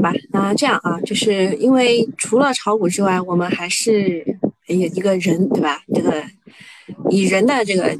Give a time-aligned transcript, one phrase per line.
[0.00, 4.24] 好吧，那这样啊，就是因为除了炒股之外，我们还是
[4.66, 5.82] 有一个人，对吧？
[5.94, 6.24] 这个
[7.10, 7.94] 以人的这个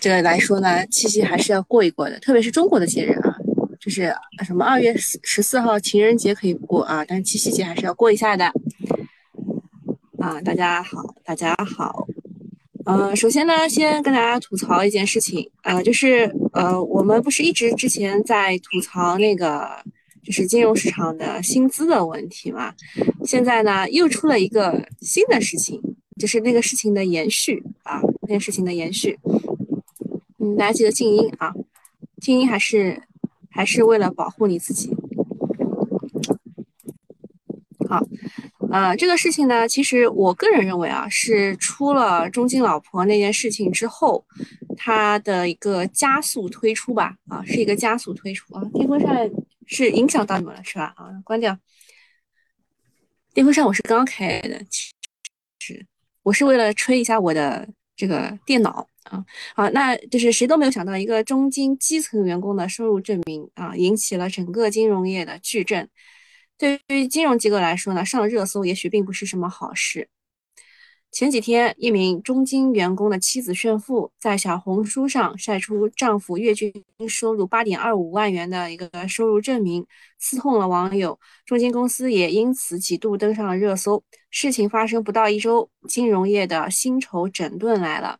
[0.00, 3.36] 这个来说呢，七夕还是要过一过的，特别是中国的节日啊，
[3.78, 4.12] 就是
[4.44, 8.46] 什么二月十四号情人节可以过啊，但是七夕节还是要过一下的
[10.18, 10.40] 啊。
[10.40, 12.08] 大家好，大家好。
[12.86, 19.68] 呃，首先呢，先跟大家吐槽一件事情，呃，就是呃，我们不是一直之前在吐槽那个
[20.30, 22.72] 是金融市场的薪资的问题嘛？
[23.24, 25.80] 现在呢，又出了一个新的事情，
[26.18, 29.18] 就是那个事情的延续啊，那个事情的延续。
[30.38, 31.52] 嗯，大家记得静音啊，
[32.20, 33.02] 静音还是
[33.50, 34.94] 还是为了保护你自己。
[37.88, 38.06] 好。
[38.72, 44.24] 呃，这个事情呢，其实我个人认为啊，是出了中金老婆那件事情之后，
[44.76, 48.62] 它的一个加速推出吧，啊，是一个加速推出啊。
[48.72, 49.28] 电风扇
[49.70, 50.92] 是影响到你们了是吧？
[50.96, 51.56] 啊，关掉。
[53.32, 54.60] 电风扇我是刚开的，
[55.60, 55.86] 是，
[56.24, 59.24] 我是为了吹一下我的这个电脑啊。
[59.54, 65.88] 好，那就是谁都没有想到，一个中金基层员工的收入证明啊，引起了整个金融业的巨震。
[66.58, 70.08] 对于金融机构来说呢，上热搜也许并不是什么好事。
[71.10, 76.72] 前几天，一名中金员工的妻子炫富，在小红书上晒出丈夫月均
[77.08, 79.84] 收入八点二五万元的一个收入证明，
[80.18, 81.18] 刺痛了网友。
[81.44, 84.02] 中金公司也因此几度登上了热搜。
[84.30, 88.18] 事情发生不到一周，金融业的薪酬整顿来了。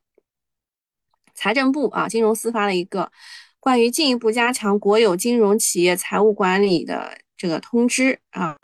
[1.35, 3.13] 财政部啊，金融司发了一个
[3.61, 7.19] 关于进一步加强国有金融企业财务管理的。
[7.37, 8.55] 这个通知啊，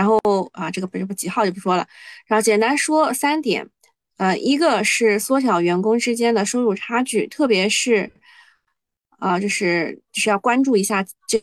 [0.00, 0.18] 然后
[0.54, 1.86] 啊，这个不是不几号就不说了，
[2.26, 3.68] 然后简单说三点，
[4.16, 8.10] 呃，一个是缩小员工之间的收入差距，特别是
[9.18, 11.42] 啊，就是就是要关注一下这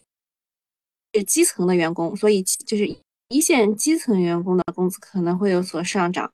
[1.12, 2.98] 这基层的员工，所以就是
[3.28, 6.34] 一线基层员工的工资可能会有所上涨。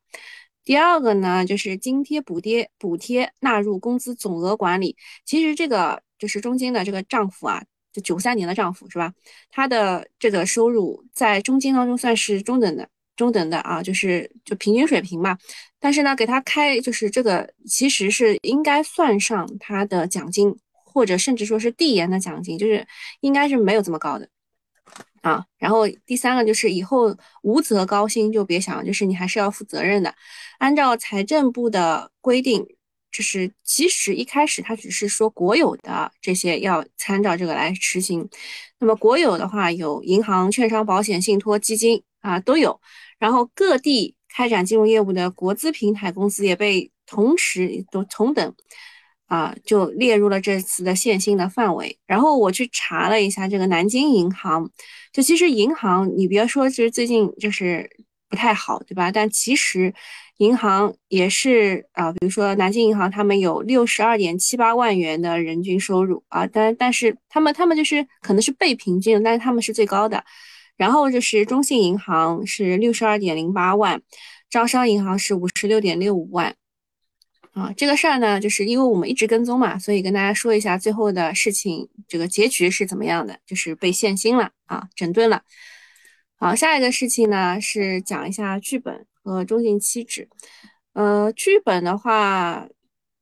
[0.63, 4.95] 第二个呢，就是津贴补贴补贴纳入工资总额管理，
[5.25, 7.61] 其实这个就是中间的这个丈夫啊。
[7.93, 9.13] 就九三年的丈夫是吧？
[9.51, 15.37] 他的这个收入在中金当中算是中等的，中等的啊，就是就平均水平嘛。
[15.79, 22.85] 但是呢，给他开就是这个其实是应该算上他的奖金，或者甚至说是递延的奖金，就是
[23.21, 24.27] 应该是没有这么高的
[25.21, 25.45] 啊。
[25.59, 30.15] 然后第三个就是以后无责高薪就别想，就是你还是要负责任的。
[30.57, 32.65] 按照财政部的规定。
[33.13, 38.27] 就是其实一开始他只是说国有的这些要参照这个来实行，
[38.79, 42.81] 那么国有的话有银行、券商、保险、信托、基金啊都有，
[43.19, 48.55] 然后各地开展金融业务的国资平台公司也被同时都同等
[49.27, 51.95] 啊就列入了这次的限薪的范围。
[52.07, 54.67] 然后我去查了一下这个南京银行，
[55.11, 57.87] 就其实银行你别说，其实最近就是
[58.27, 59.11] 不太好，对吧？
[59.11, 59.93] 但其实。
[60.37, 70.23] 银行也是啊，比如说南京银行，他们有六十二点七八万元的人均收入啊，但但是他们他们就是可能是被平均，但是他们是最高的。
[70.75, 74.01] 然后就是中信银行是六十二点零八万，
[74.49, 76.55] 招商银行是五十六点六五万。
[77.51, 85.43] 啊，这个事儿呢，就是因为我们一直跟踪嘛，所以跟大家说一下最后的事情，这个结局是怎么样的，就是被限薪了啊，整顿了。
[86.39, 89.05] 好，下一个事情呢是讲一下剧本。
[89.23, 90.27] 和中信期指，
[90.93, 92.67] 呃，剧本的话，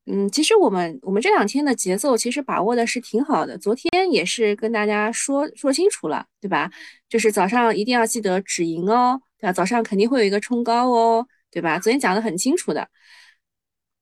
[0.06, 3.56] 嗯，其实我们我们这两天的节奏其实把握的是挺好的。
[3.56, 6.70] 昨天也是跟大家说说清楚了，对吧？
[7.08, 9.52] 就是早上一定要记得止盈哦，对吧？
[9.52, 11.78] 早上肯定会有一个冲高哦，对吧？
[11.78, 12.88] 昨天讲的很清楚的。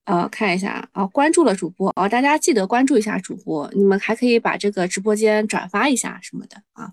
[0.04, 6.90] 呃，看一下啊，关注了主播哦，大家记得关注一下主播，你们还可以把这个直播间转发一下什么的啊。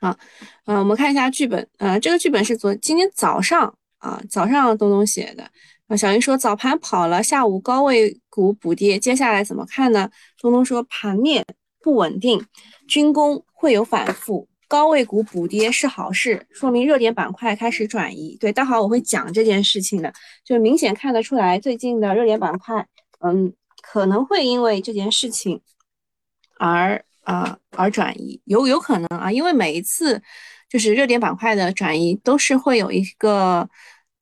[0.00, 0.18] 好，
[0.64, 3.76] 嗯，我们看一下剧本，呃，这个剧本是昨今天早上。
[4.02, 5.48] 啊，早上东东写的
[5.86, 10.10] 啊，小云说早盘跑了，下午高位股补跌，接下来怎么看呢？
[10.40, 11.44] 东东说盘面
[11.80, 12.44] 不稳定，
[12.88, 18.36] 军工会有反复，高位股补跌是好事，说明热点板块开始转移。
[18.40, 20.12] 对，待会儿我会讲这件事情的，
[20.44, 22.84] 就明显看得出来，最近的热点板块，
[23.20, 23.52] 嗯，
[23.82, 25.60] 可能会因为这件事情
[26.58, 30.20] 而啊而转移，有有可能啊，因为每一次
[30.72, 33.68] 就是热点板块的转移都是会有一个。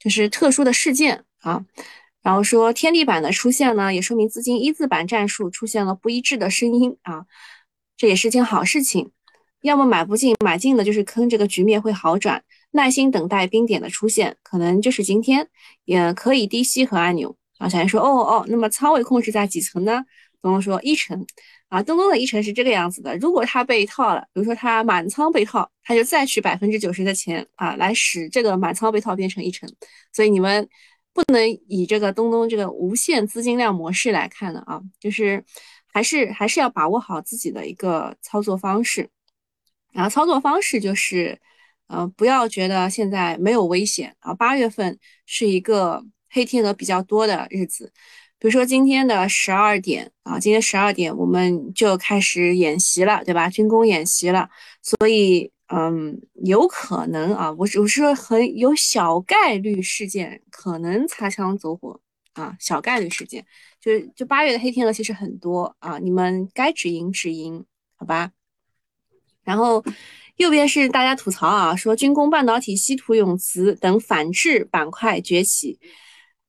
[0.02, 1.62] 就是特殊的事件啊，
[2.22, 7.26] 然后说天地板的出现呢，也说明资金一字板战术出现了不一致的声音啊，
[7.98, 9.10] 这也是件好事情。
[9.60, 12.42] 要么买不进，买进的就是坑，这个局面会好转。
[12.70, 15.46] 耐心等待冰点的出现，可能就是今天，
[15.84, 17.68] 也可以低吸和按钮啊。
[17.68, 20.06] 小云说，哦哦，那么仓位控制在几层呢？
[20.40, 21.26] 东东说一成
[21.70, 29.72] 啊，东东的一成是这个样子的，如果他被套了，比如说他满仓被套，他就再取百分之九十的钱啊，来使这个满仓被套变成一成。
[30.12, 30.68] 所以你们
[31.12, 35.44] 不能以这个东东这个无限资金量模式来看的啊，就是
[35.86, 39.08] 还是还是要把握好自己的一个操作方式。
[39.92, 41.38] 然后操作方式就是，
[41.86, 47.92] 呃，不要觉得现在没有危险啊，八月份是一个黑天鹅比较多的日子。
[48.40, 53.50] 比如说今天的十二点啊，今天十二点我们就开始演习了，对吧？
[53.50, 54.48] 军工演习了，
[54.80, 62.00] 所以嗯，有可能啊，我我是很有小概率事件可能擦枪走火
[62.32, 63.44] 啊，小概率事件，
[63.78, 67.62] 就是就八月的黑天鹅其实很多啊，你们该止盈止盈，
[67.94, 68.32] 好吧？
[69.44, 69.84] 然后
[70.36, 75.78] 右边是大家吐槽啊，说军工、半导体、稀土、永磁等反制板块崛起。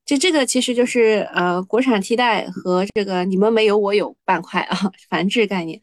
[0.06, 4.78] 就这个其实就是呃国产替代和这个你们没有我有板块啊
[5.10, 5.80] 反制概念，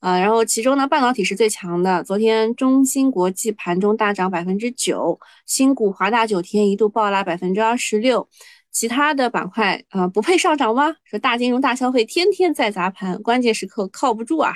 [0.00, 8.26] 呃然后其中呢半导体是最强的，昨天中芯国际盘中大涨百分之九，新股华大九天一度暴拉百分之二十六，
[8.70, 10.96] 其他的板块呃不配上涨吗？
[11.04, 14.54] 说大金融大消费天天在砸盘，关键时刻靠不住啊，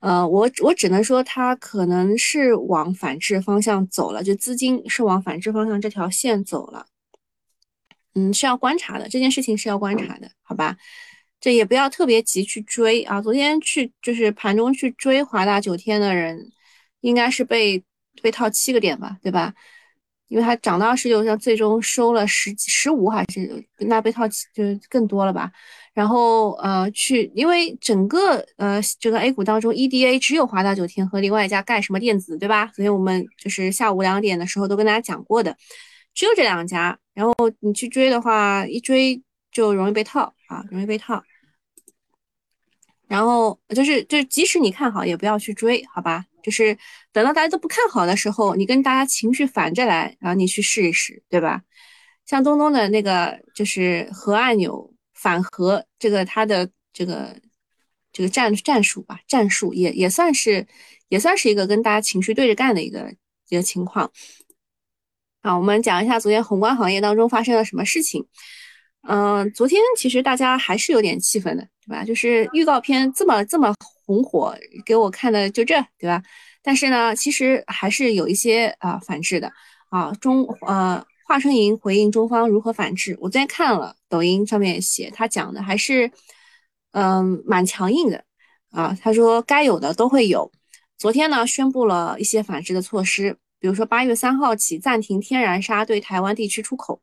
[0.00, 6.86] 呃我我只能说它可能是往反制方向走了，就资金是往反制方向这条线走了。
[8.18, 10.76] 嗯，是要观察的，这件事情是要观察的，好吧？
[11.40, 13.22] 这也不要特别急去追啊。
[13.22, 16.50] 昨天去就是盘中去追华大九天的人，
[17.00, 17.82] 应该是被
[18.20, 19.54] 被套七个点吧，对吧？
[20.26, 25.50] 因为它涨到二十六，上最终收了十十五还是那被套就更多了吧？
[25.94, 32.70] 然后呃去，因为整个呃这个 A 股当中，EDA 只有华大九天和另外一家干什么电子，对吧？
[32.74, 35.56] 所以我们就是下午两点的时候都跟大家讲过的。
[36.18, 39.22] 只有这两家，然后你去追的话，一追
[39.52, 41.22] 就容易被套啊，容易被套。
[43.06, 46.24] 然后就是就即使你看好，也不要去追，好吧？
[46.42, 46.76] 就是
[47.12, 51.62] 等到大家都不看好的时候，你跟大家情绪反着来，然后你去试一试，对吧？
[52.26, 57.32] 像东东的那个就是核按钮反核，这个他的这个
[58.12, 60.66] 这个战战术吧，战术也也算是
[61.10, 63.14] 也算是一个跟大家情绪对着干的一个
[63.50, 64.10] 一个情况。
[65.40, 68.26] 好，我们讲一下昨天宏观行业当中发生了什么事情。
[69.02, 72.04] 嗯，昨天其实大家还是有点气愤的，对吧？
[72.04, 73.72] 就是预告片这么这么
[74.04, 74.54] 红火，
[74.84, 76.20] 给我看的就这，对吧？
[76.60, 79.50] 但是呢，其实还是有一些啊反制的
[79.90, 80.12] 啊。
[80.20, 86.10] 中呃，华春莹回应中方如何反制，我昨天看了抖音上面写，他讲的还是
[86.90, 88.24] 嗯蛮强硬的
[88.72, 88.98] 啊。
[89.00, 90.50] 他说该有的都会有。
[90.98, 93.38] 昨天呢，宣布了一些反制的措施。
[93.60, 97.00] 比如说，八月三号起暂停天然砂对台湾地区出口，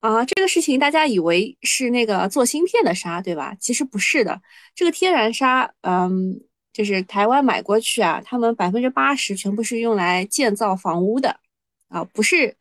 [0.00, 3.56] 啊，这个事情大家以为是那个做芯片的砂，对吧？
[3.60, 4.40] 其实不是的，
[4.74, 6.40] 这个天然砂，嗯，
[6.72, 11.38] 就是台湾买过去啊，他们百分之八十全部是用来建造房屋的，
[11.88, 12.56] 啊，不是，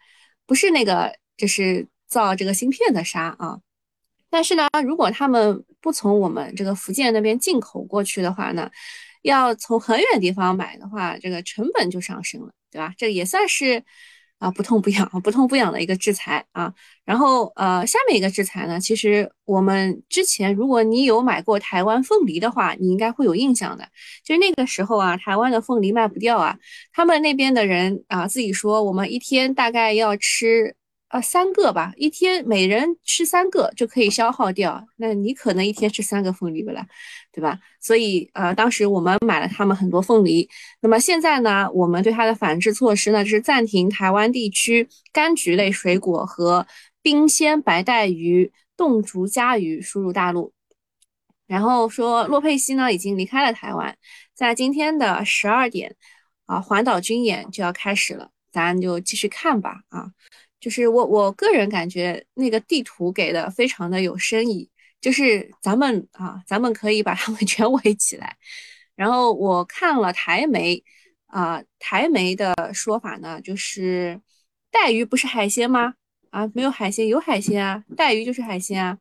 [0.45, 3.59] 不是那个，就是造这个芯片的砂啊。
[4.29, 8.69] 但是呢，如果他们不从我们这个福建那边进口过去的话呢，
[9.21, 12.51] 要从很远地方买的话，这个成本就上升了。
[12.74, 12.94] 对吧？
[12.98, 13.84] 这也算是
[14.40, 16.74] 啊不痛不痒、不痛不痒的一个制裁啊。
[17.06, 23.88] 然后呃，下面一个制裁呢，其实我们之前如果你有买过台湾凤梨的话，你应该会有印象的。
[24.25, 26.58] 就是那个时候啊，台湾的凤梨卖不掉啊，
[26.92, 30.75] 他们那边的人啊自己说，我们一天大概要吃。
[31.13, 34.84] 啊，三个吧，一天每人吃三个就可以消耗掉。
[34.96, 36.88] 那你可能一天吃三个凤梨不啦，
[37.34, 37.60] 对吧？
[37.82, 40.48] 所以呃，当时我们买了他们很多凤梨。
[40.82, 46.68] 那么现在呢，我们对它的反制措施呢，就是暂停台湾地区柑橘类水果和
[47.02, 50.54] 冰鲜白带鱼、冻竹夹鱼输入大陆。
[51.48, 53.98] 然后说，洛佩西呢已经离开了台湾，
[54.36, 55.96] 在今天的十二点
[56.46, 60.12] 啊，环岛军演就要开始了，咱就继续看吧啊。
[60.60, 64.70] 就是我我个人感觉那个地图给的非常的有深意，
[65.03, 68.38] 就是咱们啊，咱们可以把他们 全围起来。
[68.95, 70.81] 然后我看了台媒
[71.27, 74.22] 啊，台媒的说法呢，就是
[74.72, 75.95] 带鱼不是海鲜吗？
[76.29, 78.98] 啊，没有海鲜，有海鲜啊，带鱼就是海鲜啊。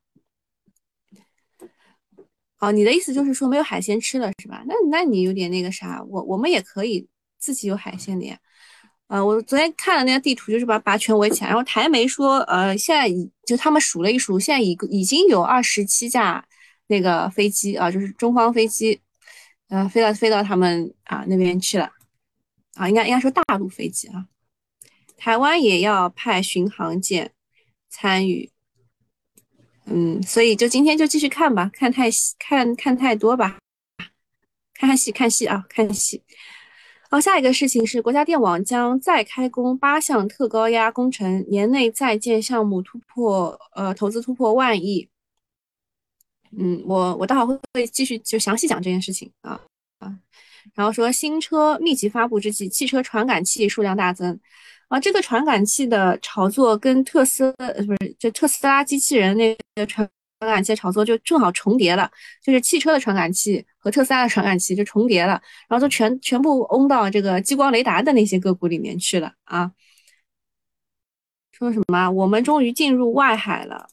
[2.57, 4.65] 好，你的意思就是说没有海鲜吃了是吧？
[4.67, 7.07] 那那你有点那个啥，我我们也可以
[7.39, 8.37] 自己有海鲜的呀。
[9.09, 11.49] 呃，我昨天看了那个地图，就是把把全围起来。
[11.49, 16.43] 然后台媒说，呃，现在已就他们数了一数，现在已已经有二十七架
[16.87, 18.99] 那个飞机啊，就是中方飞机，
[19.69, 21.91] 呃，飞到飞到他们啊那边去了，
[22.77, 24.27] 啊，应该应该说大陆飞机啊。
[25.19, 27.33] 台湾也要派巡航舰
[27.91, 28.51] 参与，
[29.85, 33.59] 嗯，所以就今天就继续看吧，看太看看太多吧，
[34.73, 36.23] 看看戏看戏啊，看戏。
[37.13, 45.07] 好，下一个事情是国家电网将再开工八项特高压工程，年内在建项目突破呃投资突破万亿。
[46.57, 49.61] 嗯，我我待会会会继续就详细讲这件事情啊
[49.99, 50.17] 啊。
[50.73, 54.41] 然后说新车密集发布之际，汽车传感器数量大增
[54.89, 54.99] 啊。
[54.99, 60.09] 这个传感器的炒作跟特斯不是就特斯拉机器人那个传
[60.43, 62.11] 传感器炒作就正好重叠了，
[62.43, 69.71] 就是汽车的传感器和特斯拉的传感器就重叠了，然后就全全部嗡到这个激光雷达的那些个股里面去了啊。
[71.53, 72.11] 说什么？
[72.11, 73.87] 我们终于进入外海了，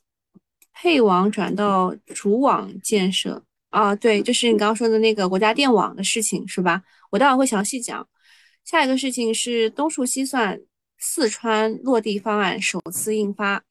[0.74, 3.44] 配网转到主网建设。
[3.70, 6.82] 啊，对，就是你刚刚说的那个国家电网的事情，是吧？
[7.12, 8.08] 我待会会详细讲。
[8.66, 10.60] 下一个事情是东数西算
[10.98, 13.64] 四川落地方案首次印发。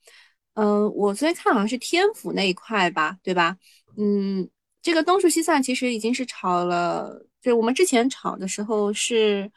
[0.60, 3.56] 嗯，我昨天看好像是天府那一块吧，对吧？
[3.96, 4.48] 嗯，
[4.82, 9.48] 这个东数西算其实已经是炒了，就我们之前炒的时候是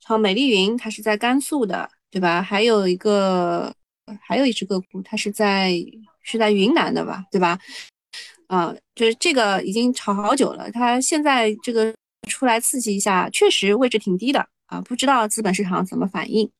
[0.00, 2.40] 炒美丽云，它是在甘肃的，对吧？
[2.40, 3.70] 还有一个，
[4.22, 5.74] 还有一只个股，它是在
[6.22, 7.58] 是在云南的吧，对吧？
[8.46, 11.94] 啊，就是这个已经炒好久了，它现在这个
[12.26, 16.50] 出来刺激一下，确实位置挺低的啊，不知道资本市场怎么反应。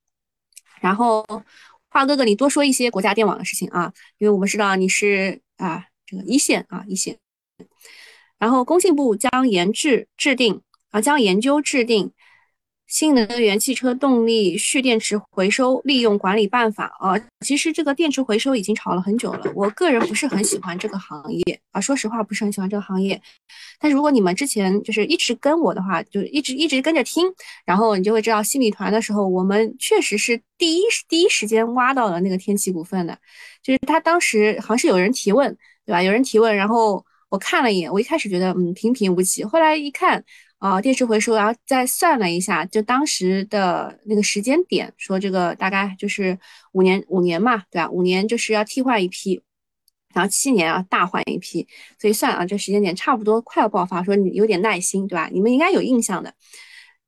[0.81, 1.27] 然后，
[1.91, 7.19] 华哥哥，你多说一些国家电网的事情啊，因为我们知道你是啊这个一线啊一线。
[8.39, 12.13] 然后，工信部将研制制定啊，将研究制定。
[12.89, 17.15] 新能源汽车动力蓄电池回收利用管理办法啊，
[17.45, 19.53] 其实这个电池回收已经炒了很久了。
[19.55, 23.21] 我个人不是很喜欢这个行业啊，说实话不是很喜欢这个行业。
[23.79, 27.27] 但是如果你们之前就是一直跟我的话，就一直一直跟着听，
[27.67, 33.19] 然后你就会知道新米团的时候，我们确实是第一第一时间挖到了那个天齐股份的，
[33.63, 35.55] 就是他当时好像是有人提问，
[35.85, 36.03] 对吧？
[36.03, 40.25] 有人提问，然后我看了一眼，我一开始觉得嗯平平无奇，后来一看。
[40.59, 46.37] 啊，电池回收，然后再算了一下，就当时的那个时间点，说这个大概就是
[46.73, 47.89] 五年，五年嘛，对吧？
[47.89, 49.41] 五年就是要替换一批，
[50.13, 51.69] 然后七年啊大换一批，
[52.01, 55.29] 所以算啊，这时间点差不多快要爆发，说你有点耐心，对吧？
[55.33, 56.35] 你们应该有印象的。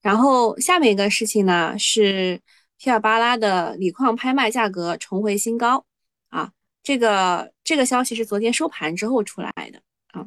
[0.01, 2.41] 然后下面一个事情呢是
[2.79, 5.85] 皮尔巴拉的锂矿拍卖价格重回新高
[6.29, 6.53] 啊，
[6.85, 10.25] 这个这个消息是昨天收盘之后出来的啊，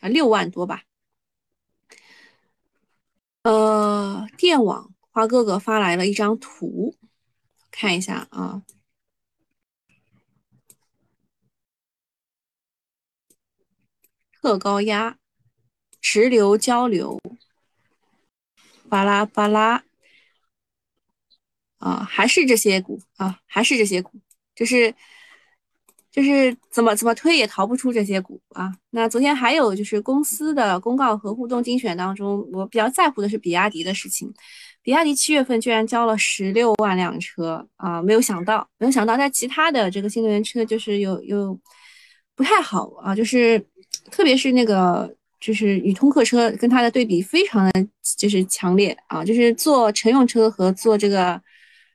[0.00, 0.82] 啊六万多吧。
[3.42, 6.94] 呃，电网花哥哥发来了一张图，
[7.70, 8.62] 看一下啊。
[14.32, 15.18] 特高压，
[16.00, 17.18] 直流交流，
[18.88, 19.84] 巴拉巴拉，
[21.78, 24.20] 啊，还是这些股啊，还是这些股，
[24.54, 24.94] 就是。
[26.12, 28.72] 就是怎么怎么推也逃不出这些股啊。
[28.90, 34.32] 那昨天还有就是公司的公告和互动精选当中，我比较在乎的是比亚迪的事情。
[34.82, 41.58] 比亚迪七月份居然交了十六万辆车啊，没有想到，没有想到在其他的这个新能源车就是有有
[42.34, 43.64] 不太好啊，就是
[44.10, 47.86] 特别是那个就是与通客车跟它的对比非常的
[48.16, 51.40] 就是强烈啊，就是做乘用车和做这个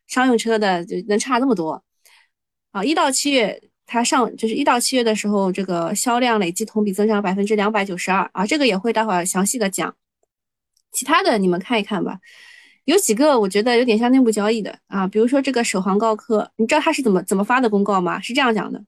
[0.07, 1.83] 商用车的就能差这么多
[2.71, 3.61] 啊，一到七月。
[3.85, 9.95] 它上就是一到七月的时候，这个销量累计同比增长百分之两百九十二啊，这个也会待会儿详细的讲。
[10.91, 12.19] 其他的你们看一看吧，
[12.85, 18.19] 有几个我觉得有点像内部交易的啊，比如说这个首航高科，你知道它是怎么怎么发的公告吗？
[18.21, 18.81] 是这样讲的。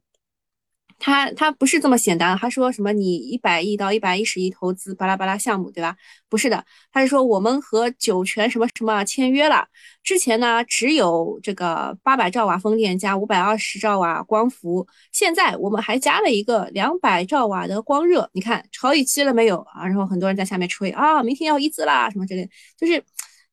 [1.00, 5.96] 他他不是这么简单，他说什么你一百亿到一百一十亿投资巴拉巴拉项目，对吧？
[6.28, 9.68] 不是的，他是说我们和酒泉什么什么签约了。
[10.04, 18.30] 之前呢只有这个八百兆瓦风电加五百二十兆瓦光伏，现在我们还加了一个两百兆瓦的光热。
[18.34, 19.86] 你看超预期了没有啊？
[19.86, 23.04] 然后很多人在下面吹啊，明天要一字啦什么之类，就是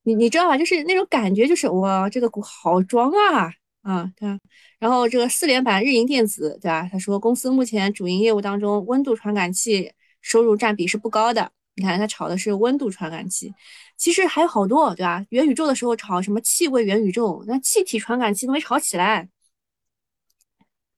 [0.03, 0.57] 你你知道吧？
[0.57, 3.53] 就是那种感觉，就是哇，这个股好装啊
[3.85, 4.39] 啊，对啊？
[4.79, 6.89] 然后这个四连板日营电子，对吧？
[6.91, 11.53] 他说公司目前主营业务当中，温度传感器收入占比是不高的。
[11.77, 13.53] 你看他炒的是温度传感器，
[13.99, 15.23] 其实还有好多，对吧？
[15.29, 19.29] 元宇宙的时候炒什么气味元宇宙，那气体传感器都没炒起来。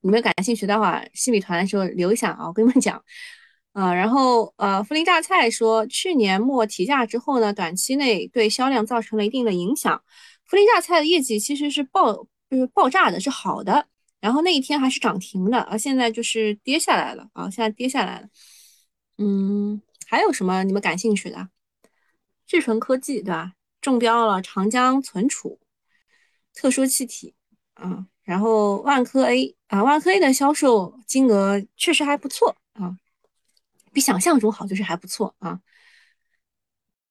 [0.01, 3.03] 你们感兴趣的话，新米团的时候留一下啊，我跟你们讲。
[3.73, 10.01] 啊，然后呃，涪陵榨菜说，去年末提价之后呢，短期内对销量造成了一定的影响。
[10.49, 12.27] 涪陵榨菜的业绩其实是爆。
[12.49, 13.87] 就是爆炸的，是好的，
[14.19, 18.29] 然后那一天还是涨停的啊，现在就是跌下来了啊，现在跌下来了。
[19.17, 21.49] 嗯，还有什么你们感兴趣的？
[22.45, 23.53] 智纯科技对吧？
[23.81, 25.59] 中标了长江存储
[26.53, 27.35] 特殊气体
[27.73, 28.07] 啊。
[28.23, 32.97] 然后万科 A 啊，万科 A 的销售金额确实还不错啊，
[33.91, 35.59] 比想象中好，就是还不错啊。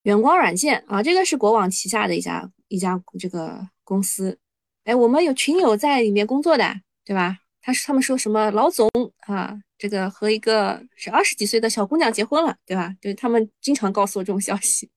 [0.03, 4.39] 远光软件啊，这个是国网旗下的一家一家这个公司。
[4.87, 7.39] 哎，我们有群友在里面工作的，对吧？
[7.61, 8.89] 他是他们说什么老总
[9.27, 12.95] 啊，这个和一个是二十几岁的小姑娘结婚了，对吧？
[13.01, 14.89] 就是他们经常告诉我这种消息。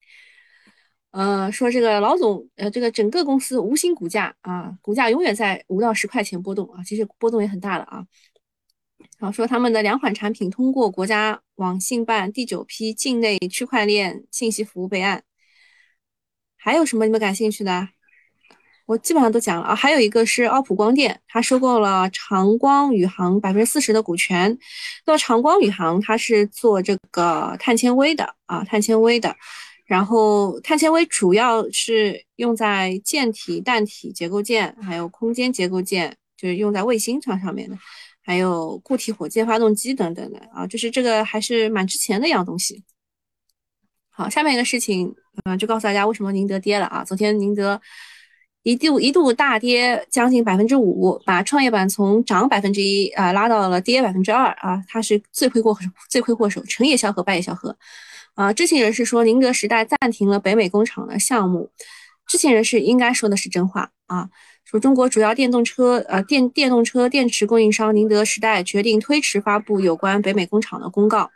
[1.09, 8.05] 呃，说这个老总，呃，这个整个公司无心股价啊，股价永远在五到十块钱波动啊，其实波动也很大了啊。
[9.17, 15.23] 然后说他们的两款产品通过国家网信办第九批境内区块链信息服务备案。
[16.57, 17.89] 还有什么你们感兴趣的？
[18.89, 19.75] 我基本上都讲了啊。
[19.75, 24.57] 还有一个是奥普光电，它收购了长光宇航百分之四十的股权。
[25.05, 29.35] 那么长光宇航它是做这个碳纤维的啊，碳纤维的。
[29.85, 37.77] 然后碳纤维主要是用在舰体、弹体结构件，还有空间结构件，就是用在卫星上上面的，
[38.23, 42.83] 还有固体火箭发动机等等的啊，就是这个还是蛮值钱的一样东西。
[44.09, 45.13] 好，下面一个事情，
[45.45, 47.03] 嗯，就告诉大家为什么宁德跌了啊？
[47.03, 47.79] 昨天宁德
[48.63, 57.77] 一度一度大跌将近百分之五，把创业板从涨百分之一啊拉到了跌百分之二啊，它是罪魁祸首，罪魁祸首，成也萧何，败也萧何。
[58.35, 61.71] 啊，知情人士说，宁德时代暂停了北美工厂的项目。
[62.27, 64.29] 知情人士应该说的是真话啊。
[64.65, 71.31] 说中国主要电动车呃电电动车电池供应商宁德时代决定推迟发布有关北美工厂的公告。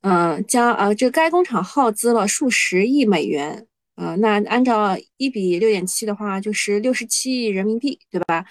[0.00, 3.66] 嗯，将呃这该工厂耗资了数十亿美元。
[3.94, 8.44] 呃，那按照一比六点七的话，就是六十七亿人民币，对吧？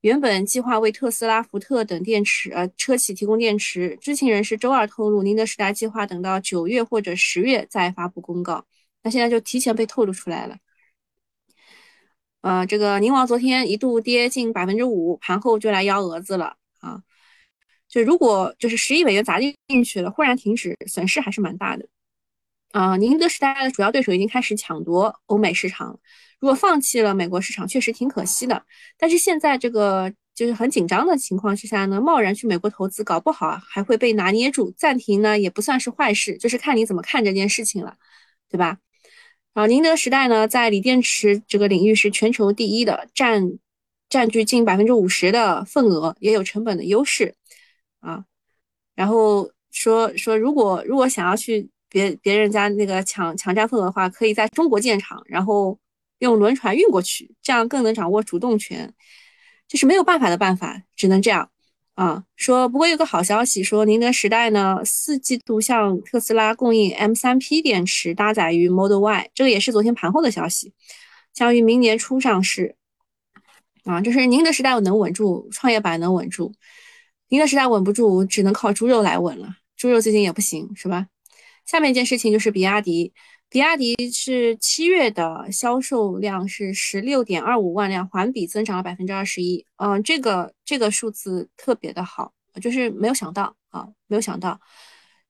[0.00, 3.96] 原本计划为特斯拉、福特等电池呃车企提供电池。
[4.00, 8.64] 知情人士周二透露，宁德时代计划等到九月或者十月再发布公告。
[9.02, 10.56] 那现在就提前被透露出来了。
[12.40, 17.02] 呃，这个宁王昨天一度跌近百分之五，盘后就来幺蛾子了啊！
[17.88, 21.88] 就如果就是十亿美元砸进进去了，忽然停止，损失还是蛮大的。
[22.72, 25.98] 啊，宁德时代的主要对手已经开始抢夺欧美市场。
[26.38, 28.64] 如果放弃了美国市场，确实挺可惜的。
[28.96, 34.72] 但是现在这个就是很紧张的情况之下呢，贸然去美国投资，搞不好还会被拿捏住。
[34.76, 37.96] 暂停呢也不算是坏事，就是看你怎么看这件事情了，
[38.48, 38.78] 对吧？
[39.54, 43.58] 啊，宁德时代呢在锂电池这个领域是全球第一的，占
[44.08, 47.34] 占据近百分之五十的份额，也有成本的优势
[48.00, 48.24] 啊。
[48.94, 55.78] 然后说说，如果如果想要去别别人家那个抢抢占份额的话，可以在中国建厂，然后。
[56.20, 58.92] 用轮船运过去，这样更能掌握主动权，
[59.68, 61.48] 这是没有办法的办法，只能这样
[61.94, 62.24] 啊。
[62.34, 70.72] 说不过有个好消息，说宁德时代呢四季度向特斯拉供应 M3P 电池，搭载于 Model Y，这个也是昨天盘后的消息，
[71.32, 72.74] 将于明年初上市
[73.84, 74.00] 啊。
[74.00, 76.52] 就是宁德时代能稳住，创业板能稳住，
[77.28, 79.54] 宁德时代稳不住，只能靠猪肉来稳了。
[79.76, 81.06] 猪肉最近也不行，是吧？
[81.68, 83.12] 下面一件事情就是比亚迪。
[83.50, 89.66] 比亚迪是七月的销售量是十六点二五万辆，环比增长了百分之二十一。
[89.76, 94.58] 嗯，这个这个数字特别的好，就是没有想到啊，没有想到，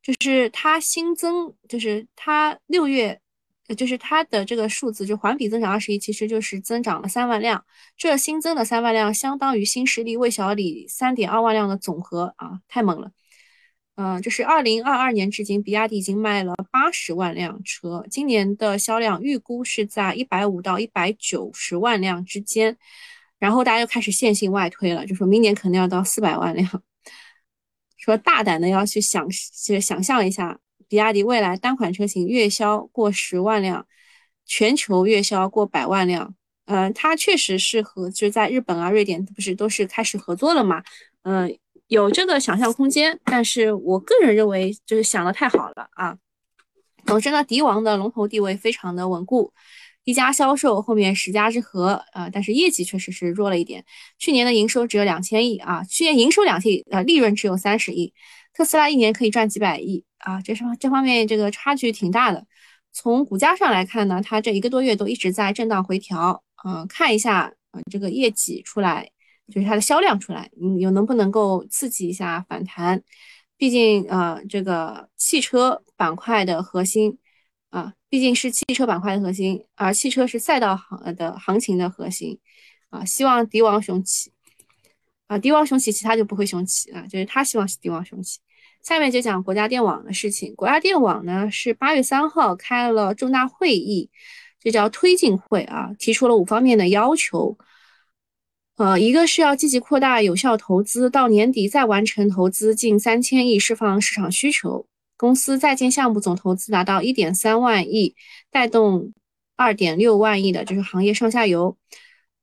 [0.00, 3.20] 就是它新增，就是它六月，
[3.76, 7.64] 就是它的这个数字就环比增长二十一，其实就是增长了三万辆。
[7.96, 13.10] 这新增的三万辆相当于新势力魏小李三点二万辆的总和啊，太猛了。
[14.00, 22.76] 嗯，就是二零二二年至今，比亚迪已经卖了八十万辆车，今年的销量预估是在一百五到一百九十万辆之间。
[23.40, 26.82] 然后大家又开始线性外推了，就说明年肯定要到四百万辆。
[27.96, 33.84] 说大胆的要去想，去想象一下，比亚迪未来单款车型月销过十万辆，
[34.46, 36.36] 全球月销过百万辆。
[36.66, 40.84] 嗯，它确实是和就是在日本啊、瑞典不是都是开始合作了嘛？
[41.22, 41.58] 嗯。
[41.88, 46.16] 有这个想象空间，但是我个人认为就是想的太好了啊。
[47.06, 49.50] 总之呢，迪王的龙头地位非常的稳固，
[50.04, 52.28] 一家销售后面十家之和啊。
[52.30, 53.82] 但是业绩确实是弱了一点，
[54.18, 58.12] 去年的营收只有两千亿啊，去年营收两千亿，呃，利润只有三十亿。
[58.52, 62.44] 特斯拉一年可以赚几百亿啊，这方这方面这个差距挺大的。
[62.92, 69.08] 从股价上来看呢，它这一个多月都一直在震荡回调，嗯，看一下嗯这个业绩出来。
[69.52, 73.02] 就是它的销量出来，嗯，有能不能够刺激一下反弹？
[73.56, 77.18] 毕竟，呃，这个汽车板块的核心，
[77.70, 82.38] 啊，毕竟是汽车板块的核心，而汽车是赛道行的行情的核心，
[82.90, 84.30] 啊，希望迪王雄起，
[85.26, 88.38] 啊，迪王雄起，其他就不会雄起啊，就是他希望是迪王雄起。
[88.82, 94.08] 下面就讲国家电网的事情，国家电网呢是八月三号开了重大会议，
[94.60, 97.58] 这叫推进会啊，提出了五方面的要求。
[98.78, 104.86] 呃，一个是要积极扩大有效投资，到年底再完成投资近三千亿，释放市场需求。
[105.16, 108.14] 公司在建项目总投资达到一点三万亿，
[108.52, 109.12] 带动
[109.56, 111.76] 二点六万亿的就是行业上下游。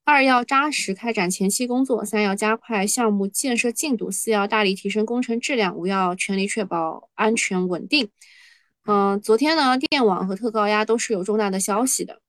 [0.04, 8.10] 二要扎实开展前期工作，三要加快项目建设进度，四要大力提升工程质量，五要全力确保安全稳定。
[8.86, 12.20] 嗯，昨天呢，电网和特高压都是有重大的消息的。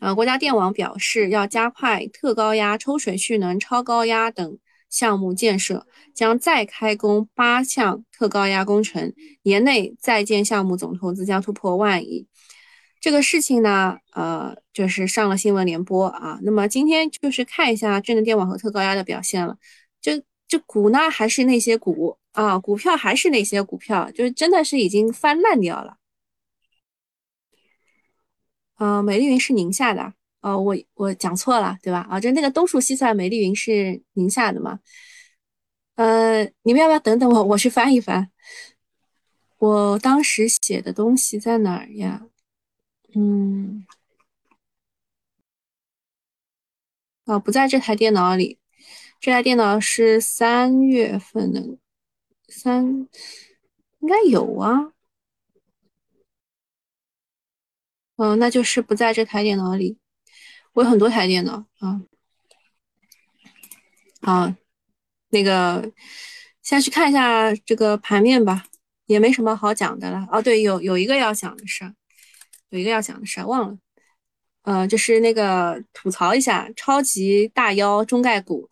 [0.00, 12.26] 呃，国家电网表示要加快特高压、抽水蓄能、超高压等项目建设，将再开工八项特高压工程，年内在建项目总投资将突破万亿。
[13.00, 16.38] 这个事情呢，呃，就是上了新闻联播啊。
[16.42, 19.56] 那么今天就是看一下智能电网和特高压的表现了。
[20.00, 20.12] 就
[20.46, 25.96] 就股呢，还是那些股啊，股票还是那些股票，就是真的是已经翻烂掉了。
[28.82, 32.00] 呃，美丽云是宁夏的，哦，我我讲错了，对吧？
[32.10, 34.80] 啊，就那个东数西算，美丽云是宁夏的嘛？
[35.94, 37.44] 呃，你们要不要等等我？
[37.44, 38.32] 我去翻一翻，
[39.58, 42.26] 我当时写的东西在哪儿呀？
[43.14, 43.86] 嗯，
[47.26, 48.58] 啊，不在这台电脑里，
[49.20, 51.78] 这台电脑是三月份的，
[52.48, 53.06] 三
[54.00, 54.91] 应该有啊。
[58.16, 59.98] 嗯，那就是不在这台电脑里。
[60.74, 62.00] 我有很多台电脑啊。
[64.22, 64.54] 好，
[65.30, 65.92] 那个
[66.62, 68.64] 下去看一下这个盘面吧，
[69.06, 70.26] 也没什么好讲的了。
[70.30, 71.94] 哦，对，有有一个要讲的事儿，
[72.70, 73.78] 有一个要讲的事儿，忘了。
[74.62, 78.70] 呃，就是那个吐槽一下超级大妖中概股，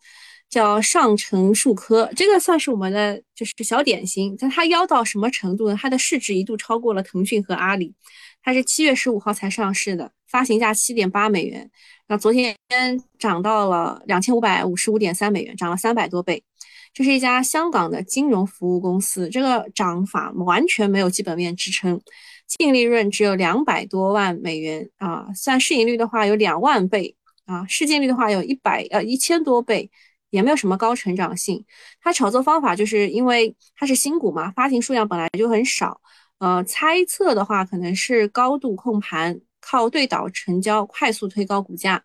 [0.49, 4.35] 叫上城数科，这个算是我们的就是小点心。
[4.39, 5.77] 但它妖到什么程度呢？
[5.79, 7.93] 它的市值一度超过了腾讯和阿里。
[8.43, 11.69] 它是七月十五号才上市的，发行价七点八美元，
[12.07, 12.55] 那昨天
[13.19, 16.43] 涨到了两千五百五十五点三美元，涨了三百多倍。
[16.93, 22.01] 这是一家香港的金融服务公司，这个涨法完全没有基本面支撑，
[22.47, 29.89] 净利润只有两百多万美元啊，算市盈率的话有两万倍啊，市净率的话有一百呃一千多倍，
[30.31, 31.63] 也没有什么高成长性。
[32.01, 36.01] 它炒作方法就是因为它是新股嘛，发行数量本来就很少。
[36.41, 42.03] 呃，猜测的话，可能是高度控盘，靠对倒成交快速推高股价。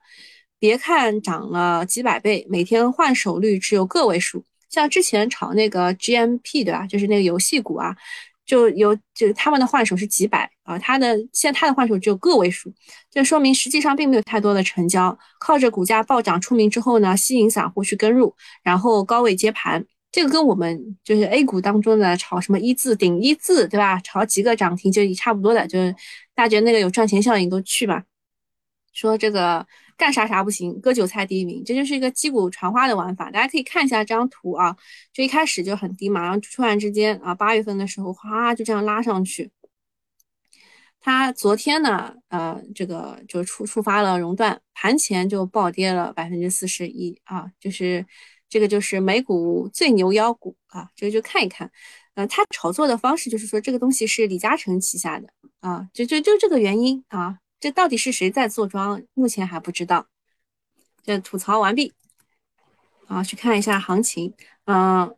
[0.58, 4.44] 别看涨了几百倍，每天换手率只有个位数。
[4.68, 7.96] 像之前炒那个 GMP 对吧，就是那个游戏股啊，
[8.44, 12.70] 就有就他们的换手是几百啊，它的现在它的换手只有个位数，
[13.10, 15.18] 这说明实际上并没有太多的成交。
[15.40, 19.86] 靠着股价暴涨出名之后呢，吸引散户去跟入，然后高位接盘。
[20.16, 24.00] 这个跟我们就是 A 股当中的炒什么一字顶一字，对吧？
[24.00, 25.94] 炒几个涨停就差不多的，就是
[26.34, 28.02] 大家觉得那个有赚钱效应都去吧。
[28.94, 33.30] 说这个干啥啥不行，割韭菜第一名，这就是一个击鼓传花的玩法。
[33.30, 34.74] 大家可以看一下这张图啊，
[35.12, 39.50] 就一开始就很低嘛，然后突然之间啊，八月份的时候哗就这样拉上去。
[40.98, 48.06] 它昨天呢，呃，这个就触触发了熔断，盘前就暴跌了百分之四十一啊，就是。
[48.48, 51.70] 这个就是美股最牛妖股啊，这个就看一看，
[52.14, 55.28] 呃，它炒作的方式就是说这个东西是李嘉诚旗下的
[55.60, 60.06] 啊，就就就这个原因啊，这到底是谁在做庄，目前还不知道。
[61.02, 61.92] 这吐槽完毕，
[63.06, 65.16] 啊，去看一下行情，嗯，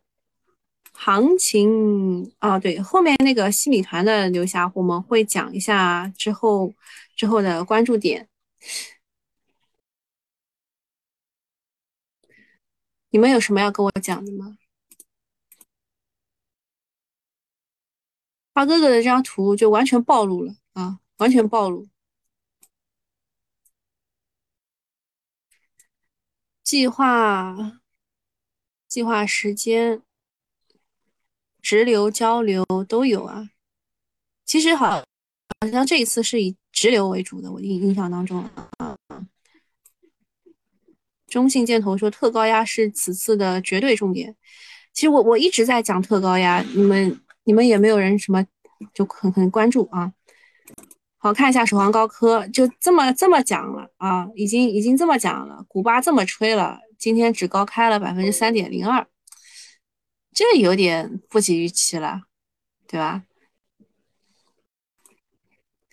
[0.93, 6.73] 行情啊，对，后面那个西米团的留下，我们会讲一下之后
[7.15, 8.27] 之后的关注点。
[13.09, 14.57] 你们有什么要跟我讲的吗？
[18.53, 21.87] 花哥哥的这张图就完全暴露了啊，完全暴露。
[26.61, 27.79] 计划、
[28.87, 30.03] 计划时间、
[31.61, 33.49] 直流、交流都有啊。
[34.45, 35.03] 其实好，
[35.61, 38.43] 好像这一次是以直流为主的，我印印象当中
[38.77, 38.88] 啊。
[41.29, 44.35] 中信建投说特高压是此次的绝对重点。
[44.93, 48.45] 其实我我一直在讲特高压，你们你们也没有人什么
[48.93, 50.11] 就很很关注啊。
[51.17, 59.05] 好看一下首航高科，就这么这么讲了啊，已经已经这么讲了，古巴这么吹了，今天只高开了百分之三点零二，
[60.33, 62.21] 这有点不及预期了，
[62.87, 63.23] 对吧？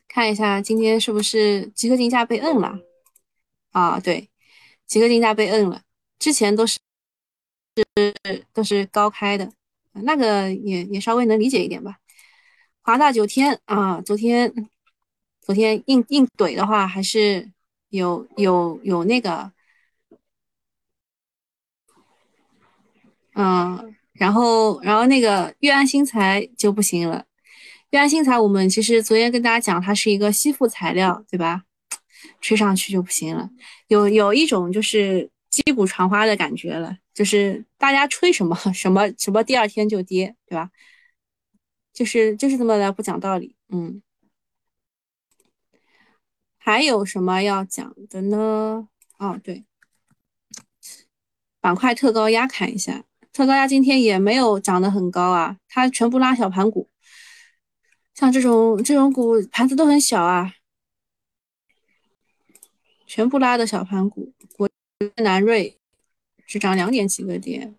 [0.08, 2.78] 看一下今天是不是集合竞价被摁了
[3.72, 4.00] 啊？
[4.00, 4.30] 对。
[4.86, 5.82] 几个竞价被摁了，
[6.18, 6.78] 之前都是
[7.96, 9.52] 是都是高开的，
[9.92, 11.98] 那个也也稍微能理解一点吧。
[12.82, 14.52] 华大九天啊，昨天
[15.40, 17.50] 昨天硬硬怼的话，还是
[17.88, 19.52] 有有有那个
[23.34, 27.26] 嗯，然后然后那个粤安新材就不行了。
[27.90, 31.64] 粤安新材我们其实昨天跟大家讲，它是一个吸附材料，对吧？
[32.40, 33.50] 吹上去就不行了，
[33.88, 40.70] 有有一种就是击鼓传花的感觉了，就是大家吹什么什么 什么，第二天就跌，对吧？
[41.92, 44.02] 就是就是这么的不讲道理，嗯。
[46.58, 48.88] 还有什么要讲的呢？
[49.18, 49.64] 哦，对，
[51.60, 56.90] 板块特高压看一下，特高压今天也没有涨得很高啊，它全部拉小盘股，
[58.14, 60.52] 像这种这种股盘子都很小啊。
[63.06, 64.68] 全部拉的小盘股，国
[65.16, 65.78] 南瑞
[66.46, 67.76] 只涨两点几个点。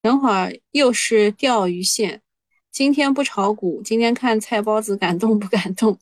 [0.00, 2.22] 等会儿又是钓鱼线，
[2.70, 5.98] 今天不炒股，今天看菜包子敢动不敢动？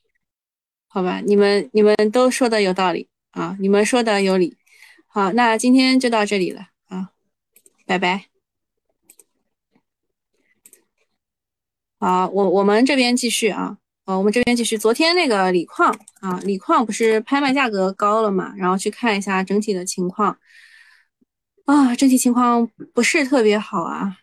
[0.88, 4.56] 好吧，你们你们都说的有道理啊，你们说的有理。
[5.06, 7.12] 好，那今天就到这里了啊，
[7.86, 8.29] 拜拜。
[12.00, 14.78] 好，我我们这边继续啊，呃，我们这边继续。
[14.78, 18.54] 昨天那个锂矿啊，锂矿不是拍卖价格高了嘛？
[18.56, 20.38] 然后去看一下整体的情况
[21.66, 24.16] 啊，整体情况不是特别好啊。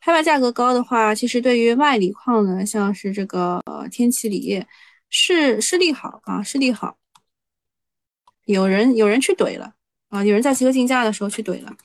[0.00, 4.66] 拍卖价格高的话，其实对于卖锂矿的，像是这个天齐锂业，
[5.10, 6.96] 是是利好啊，是利好。
[8.46, 9.74] 有人有人去怼了
[10.08, 11.76] 啊，有人在集合竞价的时候去怼了。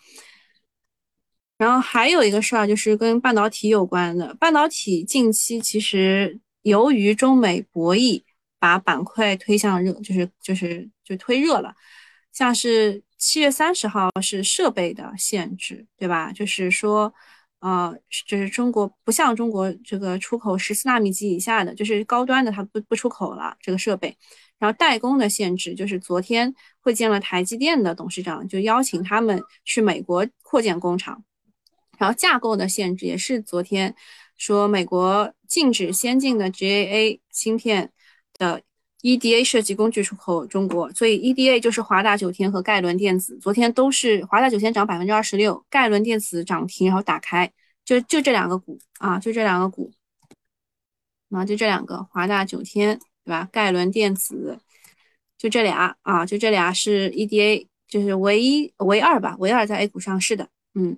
[1.58, 4.34] 然后还有一个事儿，就是跟半导体有关的。
[4.36, 8.22] 半导体近期其实由于中美博弈，
[8.60, 11.74] 把板块推向热，就是就是就推热了。
[12.32, 16.32] 像是七月三十号是设备的限制，对吧？
[16.32, 17.12] 就是说，
[17.62, 17.92] 呃，
[18.28, 24.16] 就是中国不像中国这个出口十四纳米级以下的，就是高端的它不不出口了这个设备。
[24.60, 31.24] 然后代工的限制，就是昨天会见了台积电的董事长，就邀请他们去美国扩建工厂。
[31.98, 33.96] 然后架构的限制也是昨天
[34.38, 37.92] 说美国禁止先进的 GAA 芯片
[38.38, 38.62] 的
[39.02, 47.52] EDA 设计工具出口中国，所以 EDA 就是华大九天和盖伦电子，昨天都是华大九天涨百分之二十六，盖伦电子涨停，然后打开
[47.86, 49.92] 就就这两个股啊，就这两个股，
[51.32, 53.48] 啊就这两个华大九天对吧？
[53.52, 54.60] 盖伦电子
[55.38, 60.98] 就这俩啊，就这俩是 EDA，就是唯一唯二吧，唯二在 A 股上市的，嗯。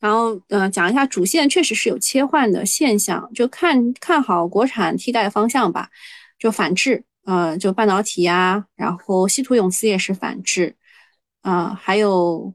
[0.00, 5.90] 然后，嗯，讲一下主线确实是有切换的现象，就看看好国产替代方向吧，
[6.38, 10.76] 就反制，呃，就半导体呀，然后稀土永磁也是反制，
[11.42, 12.54] 啊，还有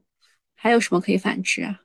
[0.54, 1.80] 还有什么可以反制啊？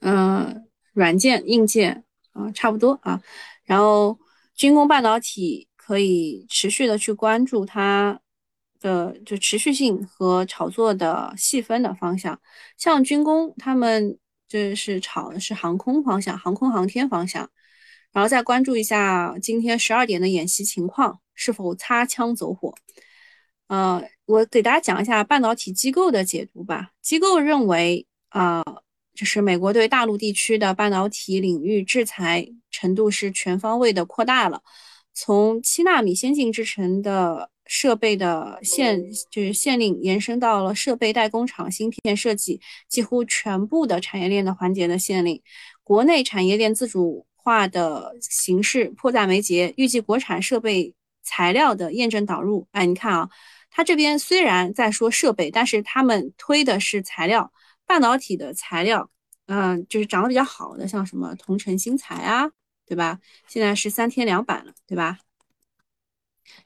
[0.00, 3.20] 嗯，软件、硬件啊，差不多啊。
[3.64, 4.18] 然后
[4.54, 8.20] 军工半导体可以持续的去关注它。
[8.80, 12.40] 的就持续性和炒作的细分的方向，
[12.76, 17.50] 像军工，他们就是炒的是航空方向、航空航天方向，
[18.12, 22.74] 然后再关注一下今天十二点的演习情况是否擦枪走火。
[23.68, 26.92] 呃，我给大家讲一下半导体机构的解读吧。
[27.02, 28.62] 机构认为，啊，
[29.14, 34.62] 就是美国对大陆地区的半导体领域制裁程度是全方位的扩大了，
[35.12, 37.50] 从七纳米先进制程的。
[37.66, 45.42] 设备的限就是限令延伸到了设备代工厂芯片设计几乎全部的产业链的环节的限令，
[45.82, 49.74] 国内产业链自主化的形式迫在眉睫。
[49.76, 53.28] 预计国产设备材料的验证导入，哎，你看啊，
[53.70, 57.52] 它这边虽然在说设备，但是他们推的是材料，
[57.84, 59.10] 半导体的材料，
[59.46, 62.48] 嗯，就是涨得比较好的，像什么同城新材啊，
[62.86, 63.18] 对吧？
[63.48, 65.18] 现在是三天两板了，对吧？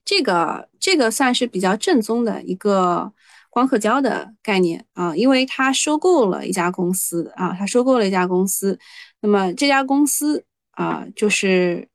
[0.05, 3.12] 这个这个算是比较正宗的一个
[3.51, 8.79] 光刻胶的概念啊，因为它收购了一家公司啊，它收购了一家公司，
[9.21, 11.88] 那么这家公司啊，就是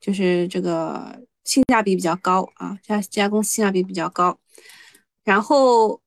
[0.00, 4.38] 就是这个性价比比较高啊，这这家公司性价比比较高，
[5.24, 6.00] 然后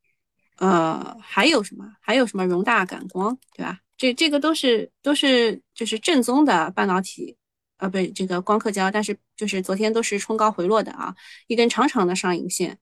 [0.57, 1.85] 呃还有什么？
[1.99, 3.79] 还有什么容大感光，对吧？
[3.97, 7.37] 这这个都是都是就是正宗的半导体。
[7.83, 11.13] 啊，不，这个光刻胶，但是就是昨天都是冲高回落的啊，
[11.47, 12.77] 一根长长的上影线。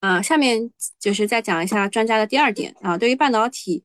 [0.00, 3.84] 啊，下面就是再讲一下专家的第二点啊，对于半导体，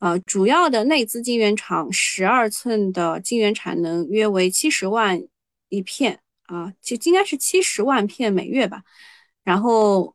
[0.00, 5.22] 呃，主要的内资晶圆厂十二寸的晶圆产能约为七十万
[5.70, 8.82] 一片啊，就应该是七十万片每月吧。
[9.42, 10.14] 然后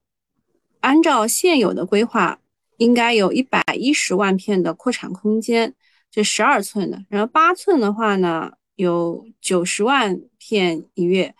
[0.81, 2.39] 按照现有的规划，
[2.77, 5.73] 应该有一百一十万片的扩产空间。
[6.11, 11.35] 这十二寸的，然后八寸的话呢，有九十万片一月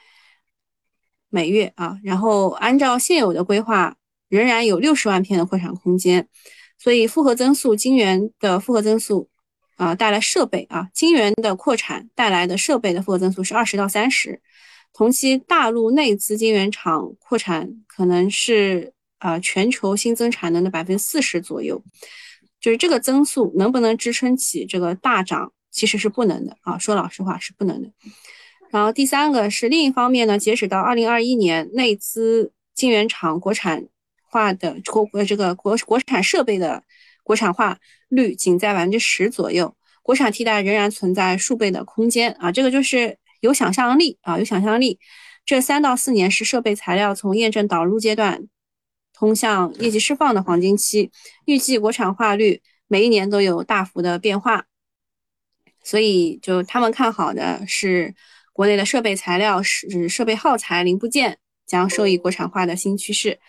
[1.30, 3.96] 每月啊，然后按照现有的规划，
[4.28, 6.28] 仍然有六十万片的扩产空间。
[6.78, 9.30] 所以复合增速晶圆的复合增速
[9.78, 14.42] 啊，带来设备啊，晶圆的扩产带来的设备的复合增速是二十到三十。
[14.94, 21.82] 同期大陆内资晶圆厂扩产可能是啊全球新增产能的百分之四十左右。
[22.66, 26.80] 就是这个增速能不能支撑起这个大涨，其实是不能的啊。
[26.80, 27.92] 说老实话是不能的。
[28.72, 33.86] 然后第三个是另一方面呢，截止到二零二一年，内资晶圆厂国产
[34.24, 36.82] 化的国呃这个国国产设备的
[37.22, 37.78] 国产化
[38.10, 42.52] 率仅在百分之十左右，国产替代仍然存在数倍的空间啊。
[42.52, 44.98] 这个就是有想象力啊，有想象力。
[45.46, 48.48] 这三到四年是设备材料从验证导入阶段。
[49.16, 51.10] 通向业绩释放的黄金期，
[51.46, 54.66] 预计国产化率每一年都有大幅的变化，
[55.82, 58.14] 所以就他们看好的是
[58.52, 63.40] 国内的设备材料是设备耗材零部件将受益国产化的新趋势。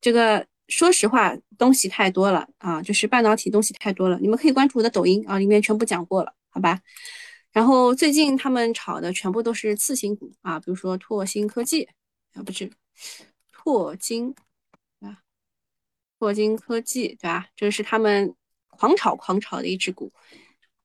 [0.00, 6.80] 这个说实话东西太多了啊，就是半导体东西太多了，你们可以关注我的抖音啊，里面全部讲过了，好吧？
[7.52, 11.86] 然后最近他们炒的全部都是次新股啊，比如说拓新科技
[12.32, 12.70] 啊，不是
[13.52, 14.34] 拓金。
[16.22, 17.48] 拓金科技，对吧？
[17.56, 18.32] 这是他们
[18.70, 20.12] 狂炒狂炒的一只股，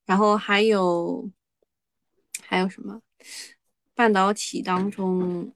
[0.03, 1.29] 然后还有
[2.43, 2.99] 还有什么
[3.93, 5.53] 半导体当中，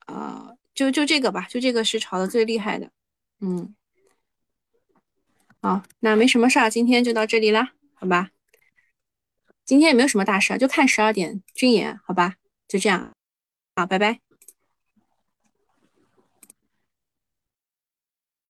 [0.00, 2.90] 啊，就就这个吧，就这个是炒的最厉害的，
[3.40, 3.74] 嗯，
[5.62, 8.28] 好，那没什么事儿，今天就到这里啦，好吧？
[9.64, 12.34] 今天也没有什么大事儿，就看十二点军演，好吧？
[12.68, 13.14] 就这样，
[13.74, 14.23] 好，拜拜。